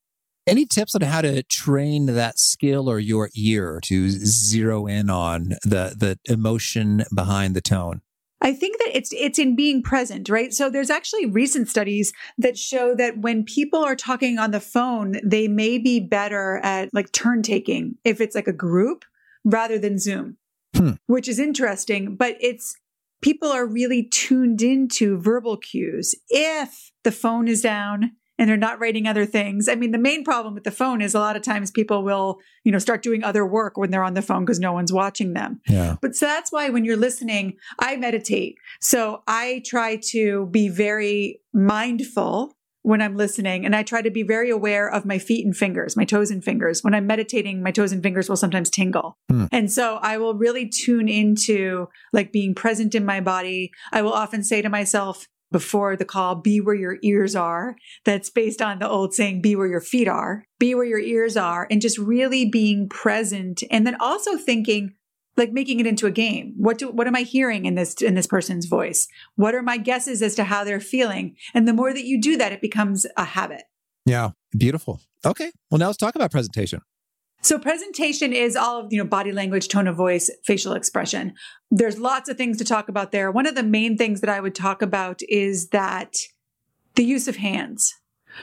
[0.50, 5.50] Any tips on how to train that skill or your ear to zero in on
[5.62, 8.02] the the emotion behind the tone?
[8.42, 10.52] I think that it's it's in being present, right?
[10.52, 15.20] So there's actually recent studies that show that when people are talking on the phone,
[15.22, 19.04] they may be better at like turn taking if it's like a group
[19.44, 20.36] rather than Zoom.
[20.74, 20.92] Hmm.
[21.06, 22.76] Which is interesting, but it's
[23.20, 26.14] people are really tuned into verbal cues.
[26.28, 29.68] If the phone is down, and they're not writing other things.
[29.68, 32.38] I mean, the main problem with the phone is a lot of times people will,
[32.64, 35.34] you know, start doing other work when they're on the phone because no one's watching
[35.34, 35.60] them.
[35.68, 35.96] Yeah.
[36.00, 38.56] But so that's why when you're listening, I meditate.
[38.80, 43.66] So I try to be very mindful when I'm listening.
[43.66, 46.42] And I try to be very aware of my feet and fingers, my toes and
[46.42, 46.82] fingers.
[46.82, 49.18] When I'm meditating, my toes and fingers will sometimes tingle.
[49.28, 49.46] Hmm.
[49.52, 53.70] And so I will really tune into like being present in my body.
[53.92, 57.76] I will often say to myself, before the call, be where your ears are.
[58.04, 61.36] That's based on the old saying, be where your feet are, be where your ears
[61.36, 63.62] are, and just really being present.
[63.70, 64.94] And then also thinking,
[65.36, 66.54] like making it into a game.
[66.56, 69.06] What do, what am I hearing in this, in this person's voice?
[69.36, 71.36] What are my guesses as to how they're feeling?
[71.54, 73.62] And the more that you do that, it becomes a habit.
[74.04, 74.30] Yeah.
[74.56, 75.00] Beautiful.
[75.24, 75.52] Okay.
[75.70, 76.80] Well, now let's talk about presentation.
[77.42, 81.34] So presentation is all of, you know, body language, tone of voice, facial expression.
[81.70, 83.30] There's lots of things to talk about there.
[83.30, 86.16] One of the main things that I would talk about is that
[86.96, 87.94] the use of hands.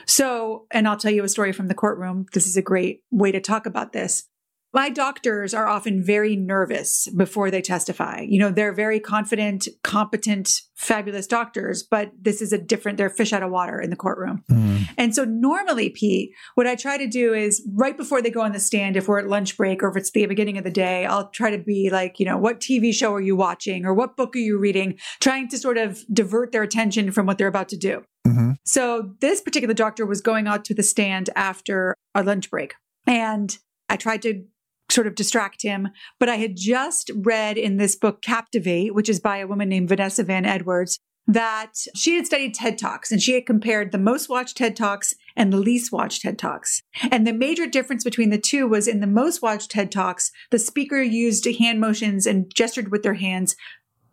[0.04, 2.26] So, and I'll tell you a story from the courtroom.
[2.32, 4.28] This is a great way to talk about this.
[4.72, 8.20] My doctors are often very nervous before they testify.
[8.20, 13.32] You know, they're very confident, competent, fabulous doctors, but this is a different, they're fish
[13.32, 14.44] out of water in the courtroom.
[14.50, 14.88] Mm.
[14.98, 18.52] And so normally, Pete, what I try to do is right before they go on
[18.52, 21.06] the stand, if we're at lunch break or if it's the beginning of the day,
[21.06, 24.16] I'll try to be like, you know, what TV show are you watching or what
[24.16, 24.98] book are you reading?
[25.20, 28.02] Trying to sort of divert their attention from what they're about to do.
[28.26, 28.52] Mm-hmm.
[28.64, 32.74] So this particular doctor was going out to the stand after a lunch break.
[33.06, 33.56] And
[33.88, 34.44] I tried to
[34.90, 35.88] sort of distract him.
[36.18, 39.88] But I had just read in this book, Captivate, which is by a woman named
[39.88, 40.98] Vanessa Van Edwards,
[41.28, 45.12] that she had studied TED Talks and she had compared the most watched TED Talks
[45.36, 46.82] and the least watched TED Talks.
[47.12, 50.58] And the major difference between the two was in the most watched TED Talks, the
[50.58, 53.56] speaker used hand motions and gestured with their hands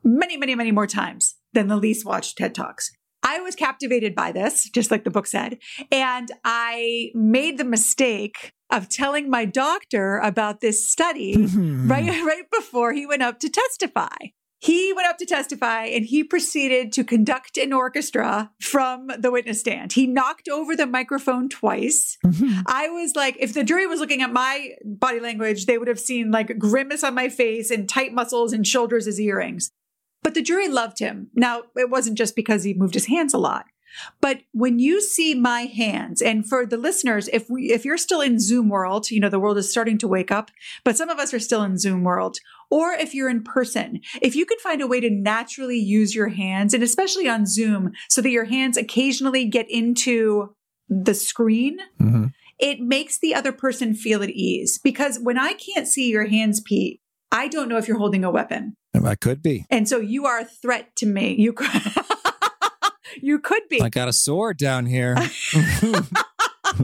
[0.04, 2.92] many, many, many more times than the least watched TED Talks.
[3.24, 5.58] I was captivated by this, just like the book said.
[5.92, 12.94] And I made the mistake of telling my doctor about this study right, right before
[12.94, 14.16] he went up to testify.
[14.60, 19.60] He went up to testify and he proceeded to conduct an orchestra from the witness
[19.60, 19.94] stand.
[19.94, 22.18] He knocked over the microphone twice.
[22.26, 22.62] Mm-hmm.
[22.66, 26.00] I was like, if the jury was looking at my body language, they would have
[26.00, 29.72] seen like a grimace on my face and tight muscles and shoulders as earrings.
[30.24, 31.30] But the jury loved him.
[31.36, 33.66] Now, it wasn't just because he moved his hands a lot.
[34.22, 38.22] But when you see my hands, and for the listeners, if we if you're still
[38.22, 40.52] in Zoom world, you know, the world is starting to wake up,
[40.84, 44.36] but some of us are still in Zoom world, or if you're in person, if
[44.36, 48.22] you can find a way to naturally use your hands, and especially on Zoom, so
[48.22, 50.54] that your hands occasionally get into
[50.90, 51.80] the screen.
[52.02, 52.26] Mm-hmm.
[52.58, 56.62] It makes the other person feel at ease because when I can't see your hands,
[56.62, 58.76] Pete, I don't know if you're holding a weapon.
[59.04, 59.66] I could be.
[59.70, 61.36] And so you are a threat to me.
[61.38, 61.70] You could
[63.22, 63.82] you could be.
[63.82, 65.16] I got a sword down here.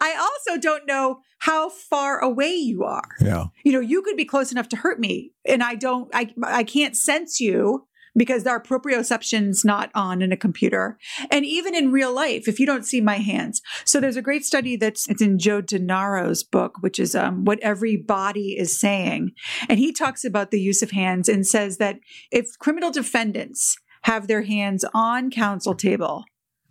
[0.00, 3.16] I also don't know how far away you are.
[3.20, 3.46] Yeah.
[3.64, 6.64] You know, you could be close enough to hurt me and I don't I I
[6.64, 7.86] can't sense you
[8.16, 10.98] because our proprioception's not on in a computer.
[11.30, 13.60] And even in real life, if you don't see my hands.
[13.84, 17.60] So there's a great study that's it's in Joe Navarro's book, which is um, what
[17.60, 19.32] every body is saying.
[19.68, 24.28] And he talks about the use of hands and says that if criminal defendants have
[24.28, 26.24] their hands on counsel table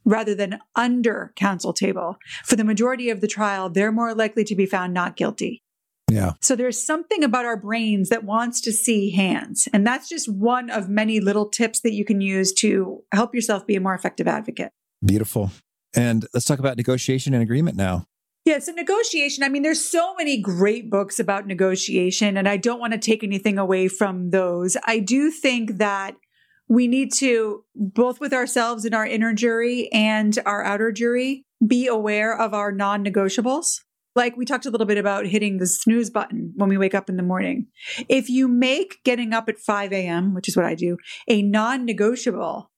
[0.05, 2.15] rather than under counsel table.
[2.45, 5.61] For the majority of the trial, they're more likely to be found not guilty.
[6.09, 6.33] Yeah.
[6.41, 9.67] So there's something about our brains that wants to see hands.
[9.73, 13.67] And that's just one of many little tips that you can use to help yourself
[13.67, 14.71] be a more effective advocate.
[15.03, 15.51] Beautiful.
[15.93, 18.05] And let's talk about negotiation and agreement now.
[18.45, 19.43] Yeah, so negotiation.
[19.43, 23.23] I mean, there's so many great books about negotiation, and I don't want to take
[23.23, 24.77] anything away from those.
[24.85, 26.15] I do think that
[26.67, 31.87] we need to, both with ourselves and our inner jury and our outer jury, be
[31.87, 33.81] aware of our non negotiables.
[34.15, 37.09] Like we talked a little bit about hitting the snooze button when we wake up
[37.09, 37.67] in the morning.
[38.07, 40.97] If you make getting up at 5 a.m., which is what I do,
[41.27, 42.71] a non negotiable,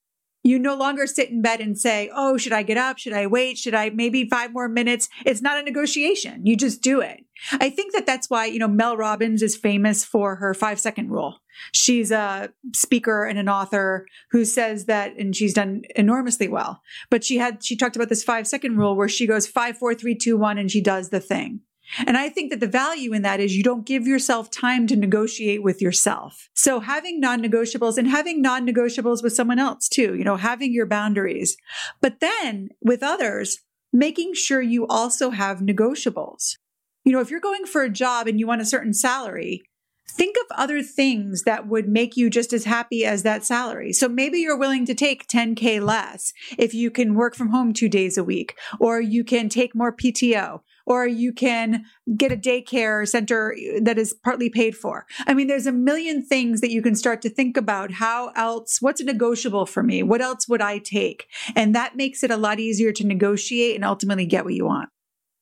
[0.47, 2.97] you no longer sit in bed and say, Oh, should I get up?
[2.97, 3.57] Should I wait?
[3.57, 5.10] Should I maybe five more minutes?
[5.25, 6.45] It's not a negotiation.
[6.45, 7.25] You just do it.
[7.53, 11.10] I think that that's why, you know, Mel Robbins is famous for her five second
[11.10, 11.39] rule.
[11.71, 16.81] She's a speaker and an author who says that, and she's done enormously well.
[17.10, 19.93] But she had, she talked about this five second rule where she goes five, four,
[19.93, 21.62] three, two, one, and she does the thing.
[22.06, 24.95] And I think that the value in that is you don't give yourself time to
[24.95, 26.50] negotiate with yourself.
[26.54, 31.58] So having non-negotiables and having non-negotiables with someone else too, you know, having your boundaries.
[32.02, 33.60] But then with others,
[33.93, 36.58] making sure you also have negotiables.
[37.04, 39.63] You know, if you're going for a job and you want a certain salary,
[40.10, 43.93] think of other things that would make you just as happy as that salary.
[43.93, 47.89] So maybe you're willing to take 10K less if you can work from home two
[47.89, 51.84] days a week, or you can take more PTO, or you can
[52.15, 55.06] get a daycare center that is partly paid for.
[55.28, 57.91] I mean, there's a million things that you can start to think about.
[57.91, 60.02] How else, what's negotiable for me?
[60.02, 61.28] What else would I take?
[61.56, 64.89] And that makes it a lot easier to negotiate and ultimately get what you want.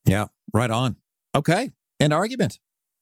[0.04, 0.96] Yeah, right on.
[1.36, 1.72] Okay.
[2.00, 2.60] And argument.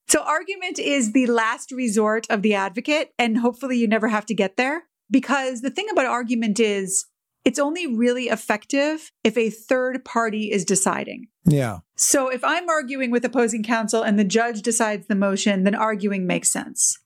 [0.09, 4.35] So, argument is the last resort of the advocate, and hopefully you never have to
[4.35, 4.83] get there.
[5.09, 7.05] Because the thing about argument is
[7.45, 11.27] it's only really effective if a third party is deciding.
[11.45, 11.79] Yeah.
[11.95, 16.25] So, if I'm arguing with opposing counsel and the judge decides the motion, then arguing
[16.25, 16.97] makes sense.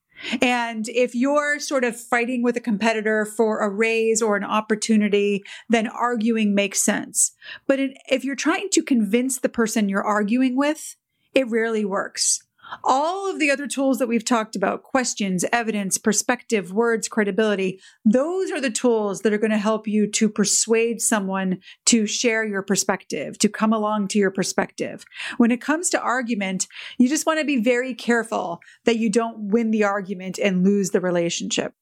[0.42, 5.44] And if you're sort of fighting with a competitor for a raise or an opportunity,
[5.70, 7.34] then arguing makes sense.
[7.68, 10.96] But if you're trying to convince the person you're arguing with,
[11.34, 12.42] it rarely works.
[12.84, 18.52] All of the other tools that we've talked about questions, evidence, perspective, words, credibility those
[18.52, 22.62] are the tools that are going to help you to persuade someone to share your
[22.62, 25.06] perspective, to come along to your perspective.
[25.38, 29.52] When it comes to argument, you just want to be very careful that you don't
[29.52, 31.74] win the argument and lose the relationship.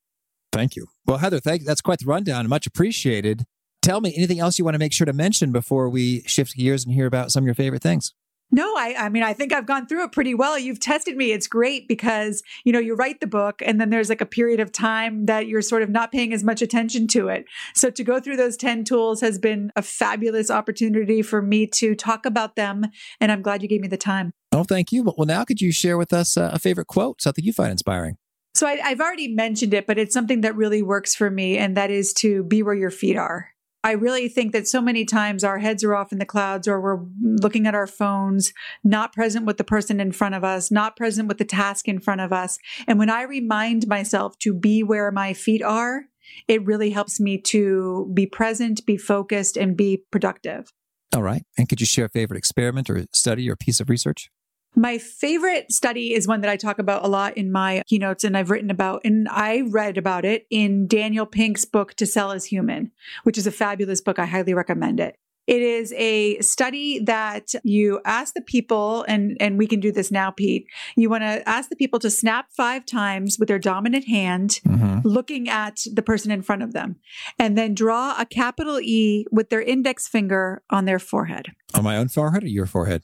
[0.51, 0.87] Thank you.
[1.05, 2.47] Well, Heather, thank that's quite the rundown.
[2.47, 3.45] Much appreciated.
[3.81, 6.85] Tell me anything else you want to make sure to mention before we shift gears
[6.85, 8.13] and hear about some of your favorite things.
[8.51, 10.57] No, I, I mean, I think I've gone through it pretty well.
[10.57, 11.31] You've tested me.
[11.31, 14.59] It's great because, you know, you write the book and then there's like a period
[14.59, 17.45] of time that you're sort of not paying as much attention to it.
[17.73, 21.95] So to go through those 10 tools has been a fabulous opportunity for me to
[21.95, 22.85] talk about them.
[23.19, 24.31] And I'm glad you gave me the time.
[24.51, 25.03] Oh, thank you.
[25.03, 28.17] Well, now could you share with us uh, a favorite quote, something you find inspiring?
[28.53, 31.57] So I, I've already mentioned it, but it's something that really works for me.
[31.57, 33.49] And that is to be where your feet are.
[33.85, 36.81] I really think that so many times our heads are off in the clouds or
[36.81, 38.51] we're looking at our phones,
[38.83, 41.99] not present with the person in front of us, not present with the task in
[41.99, 42.57] front of us.
[42.87, 46.05] And when I remind myself to be where my feet are,
[46.47, 50.73] it really helps me to be present, be focused, and be productive.
[51.13, 51.43] All right.
[51.55, 54.31] And could you share a favorite experiment or study or piece of research?
[54.75, 58.37] My favorite study is one that I talk about a lot in my keynotes and
[58.37, 62.45] I've written about, and I read about it in Daniel Pink's book, To Sell Is
[62.45, 62.91] Human,
[63.23, 64.19] which is a fabulous book.
[64.19, 65.15] I highly recommend it.
[65.47, 70.11] It is a study that you ask the people, and, and we can do this
[70.11, 70.65] now, Pete.
[70.97, 75.07] You want to ask the people to snap five times with their dominant hand, mm-hmm.
[75.07, 76.95] looking at the person in front of them,
[77.37, 81.45] and then draw a capital E with their index finger on their forehead.
[81.75, 83.03] On my own forehead or your forehead?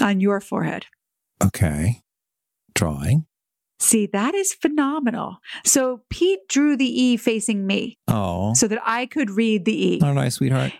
[0.00, 0.86] On your forehead.
[1.42, 2.02] Okay.
[2.74, 3.26] Drawing.
[3.78, 5.38] See, that is phenomenal.
[5.64, 7.98] So Pete drew the E facing me.
[8.08, 8.52] Oh.
[8.54, 10.00] So that I could read the E.
[10.02, 10.72] Oh, nice, sweetheart.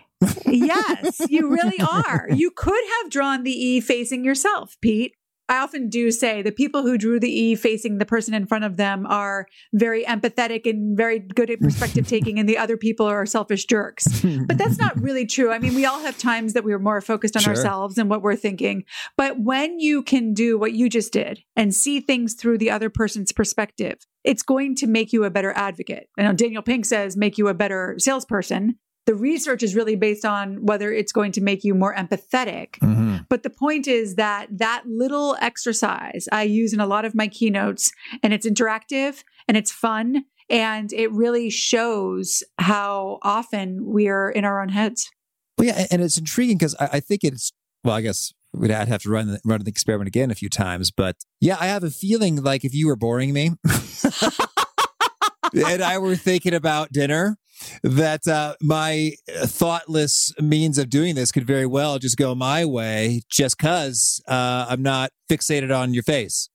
[0.45, 2.27] yes, you really are.
[2.31, 5.15] You could have drawn the E facing yourself, Pete.
[5.51, 8.63] I often do say the people who drew the E facing the person in front
[8.63, 13.05] of them are very empathetic and very good at perspective taking, and the other people
[13.05, 14.07] are selfish jerks.
[14.21, 15.51] But that's not really true.
[15.51, 17.53] I mean, we all have times that we are more focused on sure.
[17.53, 18.85] ourselves and what we're thinking.
[19.17, 22.89] But when you can do what you just did and see things through the other
[22.89, 26.07] person's perspective, it's going to make you a better advocate.
[26.17, 30.25] I know Daniel Pink says make you a better salesperson the research is really based
[30.25, 32.77] on whether it's going to make you more empathetic.
[32.79, 33.17] Mm-hmm.
[33.29, 37.27] But the point is that that little exercise I use in a lot of my
[37.27, 37.91] keynotes,
[38.21, 44.45] and it's interactive and it's fun, and it really shows how often we are in
[44.45, 45.09] our own heads.
[45.57, 47.51] Well, yeah, and it's intriguing because I, I, think it's
[47.83, 50.91] well, I guess we'd have to run the, run the experiment again a few times,
[50.91, 53.51] but yeah, I have a feeling like if you were boring me.
[55.53, 57.37] and I were thinking about dinner,
[57.83, 63.21] that uh, my thoughtless means of doing this could very well just go my way
[63.29, 66.49] just because uh, I'm not fixated on your face.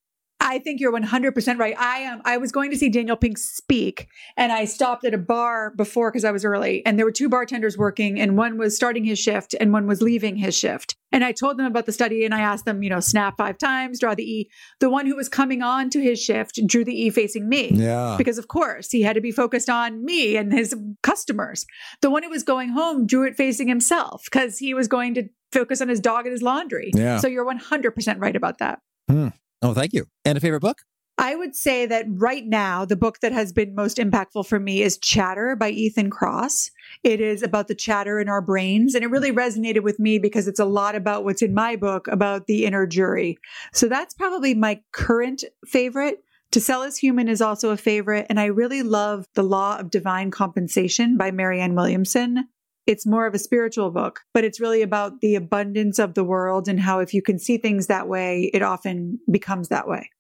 [0.46, 1.76] I think you're 100% right.
[1.76, 2.22] I am.
[2.24, 6.12] I was going to see Daniel Pink speak, and I stopped at a bar before
[6.12, 9.18] because I was early, and there were two bartenders working, and one was starting his
[9.18, 10.94] shift, and one was leaving his shift.
[11.10, 13.58] And I told them about the study, and I asked them, you know, snap five
[13.58, 14.48] times, draw the E.
[14.78, 18.14] The one who was coming on to his shift drew the E facing me, yeah,
[18.16, 21.66] because of course he had to be focused on me and his customers.
[22.02, 25.24] The one who was going home drew it facing himself because he was going to
[25.50, 26.92] focus on his dog and his laundry.
[26.94, 27.18] Yeah.
[27.18, 28.78] So you're 100% right about that.
[29.08, 29.28] Hmm.
[29.62, 30.06] Oh, thank you.
[30.24, 30.78] And a favorite book?
[31.18, 34.82] I would say that right now, the book that has been most impactful for me
[34.82, 36.70] is Chatter by Ethan Kross.
[37.02, 38.94] It is about the chatter in our brains.
[38.94, 42.06] And it really resonated with me because it's a lot about what's in my book
[42.08, 43.38] about the inner jury.
[43.72, 46.22] So that's probably my current favorite.
[46.50, 48.26] To Sell Is Human is also a favorite.
[48.28, 52.46] And I really love The Law of Divine Compensation by Marianne Williamson.
[52.86, 56.68] It's more of a spiritual book, but it's really about the abundance of the world
[56.68, 60.10] and how if you can see things that way, it often becomes that way.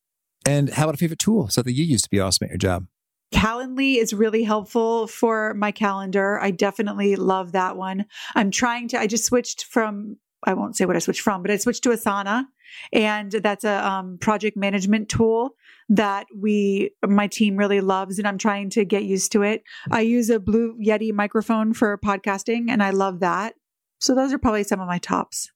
[0.46, 1.48] And how about a favorite tool?
[1.48, 2.86] Something you used to be awesome at your job?
[3.34, 6.40] Calendly is really helpful for my calendar.
[6.40, 8.06] I definitely love that one.
[8.34, 11.50] I'm trying to, I just switched from, I won't say what I switched from, but
[11.50, 12.44] I switched to Asana
[12.92, 15.50] and that's a um, project management tool
[15.88, 19.62] that we my team really loves and I'm trying to get used to it.
[19.90, 23.54] I use a Blue Yeti microphone for podcasting and I love that.
[24.00, 25.50] So those are probably some of my tops.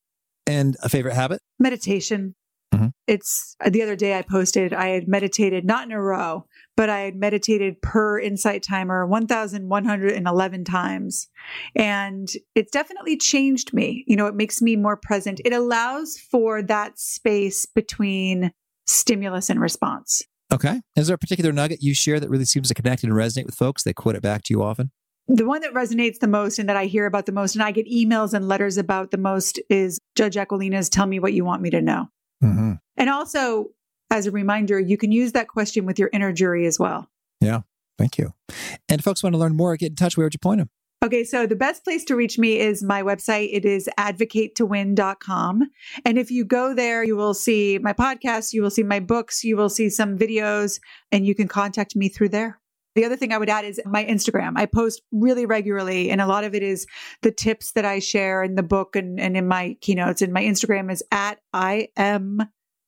[0.46, 1.40] And a favorite habit?
[1.58, 2.34] Meditation.
[2.74, 2.88] Mm-hmm.
[3.06, 6.46] It's the other day I posted, I had meditated not in a row,
[6.76, 11.28] but I had meditated per Insight Timer 1,111 times.
[11.74, 14.04] And it's definitely changed me.
[14.06, 15.40] You know, it makes me more present.
[15.44, 18.52] It allows for that space between
[18.86, 20.22] stimulus and response.
[20.52, 20.80] Okay.
[20.96, 23.54] Is there a particular nugget you share that really seems to connect and resonate with
[23.54, 23.82] folks?
[23.82, 24.90] They quote it back to you often?
[25.28, 27.70] The one that resonates the most and that I hear about the most, and I
[27.70, 31.62] get emails and letters about the most, is Judge Aquilina's Tell Me What You Want
[31.62, 32.08] Me to Know.
[32.42, 32.72] Mm-hmm.
[32.96, 33.70] And also,
[34.10, 37.08] as a reminder, you can use that question with your inner jury as well.
[37.40, 37.60] Yeah.
[37.98, 38.32] Thank you.
[38.88, 40.16] And folks want to learn more, get in touch.
[40.16, 40.70] Where would you point them?
[41.02, 43.48] Okay, so the best place to reach me is my website.
[43.52, 45.70] It is advocate2win.com.
[46.04, 49.42] And if you go there, you will see my podcast, you will see my books,
[49.42, 50.78] you will see some videos,
[51.10, 52.59] and you can contact me through there.
[52.94, 54.54] The other thing I would add is my Instagram.
[54.56, 56.86] I post really regularly, and a lot of it is
[57.22, 60.22] the tips that I share in the book and, and in my keynotes.
[60.22, 62.40] And my Instagram is at I am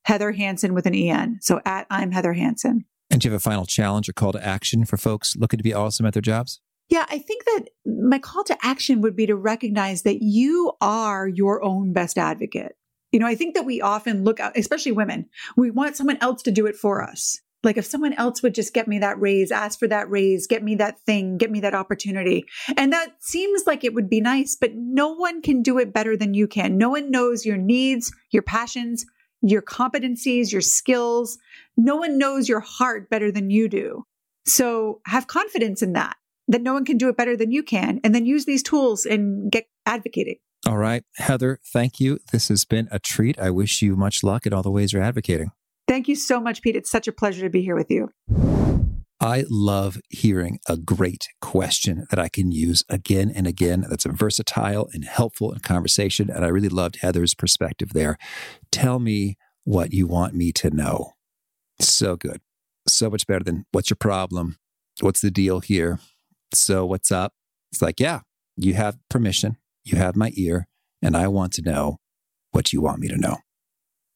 [0.04, 1.38] Heather Hansen with an EN.
[1.40, 2.84] So at I'm Heather Hansen.
[3.10, 5.62] And do you have a final challenge or call to action for folks looking to
[5.62, 6.60] be awesome at their jobs?
[6.88, 11.28] Yeah, I think that my call to action would be to recognize that you are
[11.28, 12.76] your own best advocate.
[13.12, 16.42] You know, I think that we often look out, especially women, we want someone else
[16.42, 17.38] to do it for us.
[17.62, 20.62] Like if someone else would just get me that raise, ask for that raise, get
[20.62, 22.44] me that thing, get me that opportunity.
[22.76, 26.16] And that seems like it would be nice, but no one can do it better
[26.16, 26.76] than you can.
[26.76, 29.06] No one knows your needs, your passions,
[29.42, 31.38] your competencies, your skills.
[31.76, 34.04] No one knows your heart better than you do.
[34.44, 36.16] So have confidence in that
[36.48, 39.06] that no one can do it better than you can, and then use these tools
[39.06, 40.36] and get advocating.
[40.66, 41.02] All right.
[41.16, 42.18] Heather, thank you.
[42.30, 43.38] This has been a treat.
[43.38, 45.50] I wish you much luck in all the ways you're advocating.
[45.88, 46.76] Thank you so much, Pete.
[46.76, 48.10] It's such a pleasure to be here with you.
[49.20, 53.84] I love hearing a great question that I can use again and again.
[53.88, 56.28] That's versatile and helpful in conversation.
[56.28, 58.18] And I really loved Heather's perspective there.
[58.72, 61.12] Tell me what you want me to know.
[61.78, 62.40] So good.
[62.88, 64.56] So much better than what's your problem?
[65.00, 66.00] What's the deal here?
[66.52, 67.32] So, what's up?
[67.70, 68.20] It's like, yeah,
[68.56, 70.66] you have permission, you have my ear,
[71.00, 71.98] and I want to know
[72.50, 73.38] what you want me to know.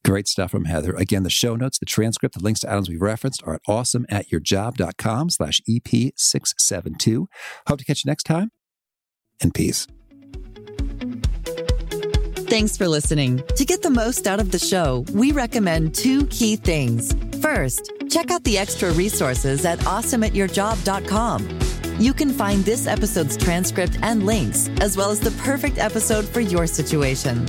[0.06, 0.94] Great stuff from Heather.
[0.94, 5.30] Again, the show notes, the transcript, the links to items we've referenced are at awesomeatyourjob.com
[5.30, 7.26] slash EP672.
[7.66, 8.52] Hope to catch you next time,
[9.42, 9.88] and peace.
[12.48, 13.42] Thanks for listening.
[13.56, 17.12] To get the most out of the show, we recommend two key things.
[17.42, 21.85] First, check out the extra resources at awesomeatyourjob.com.
[21.98, 26.40] You can find this episode's transcript and links, as well as the perfect episode for
[26.40, 27.48] your situation.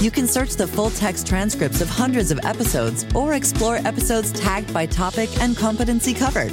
[0.00, 4.72] You can search the full text transcripts of hundreds of episodes or explore episodes tagged
[4.72, 6.52] by topic and competency covered.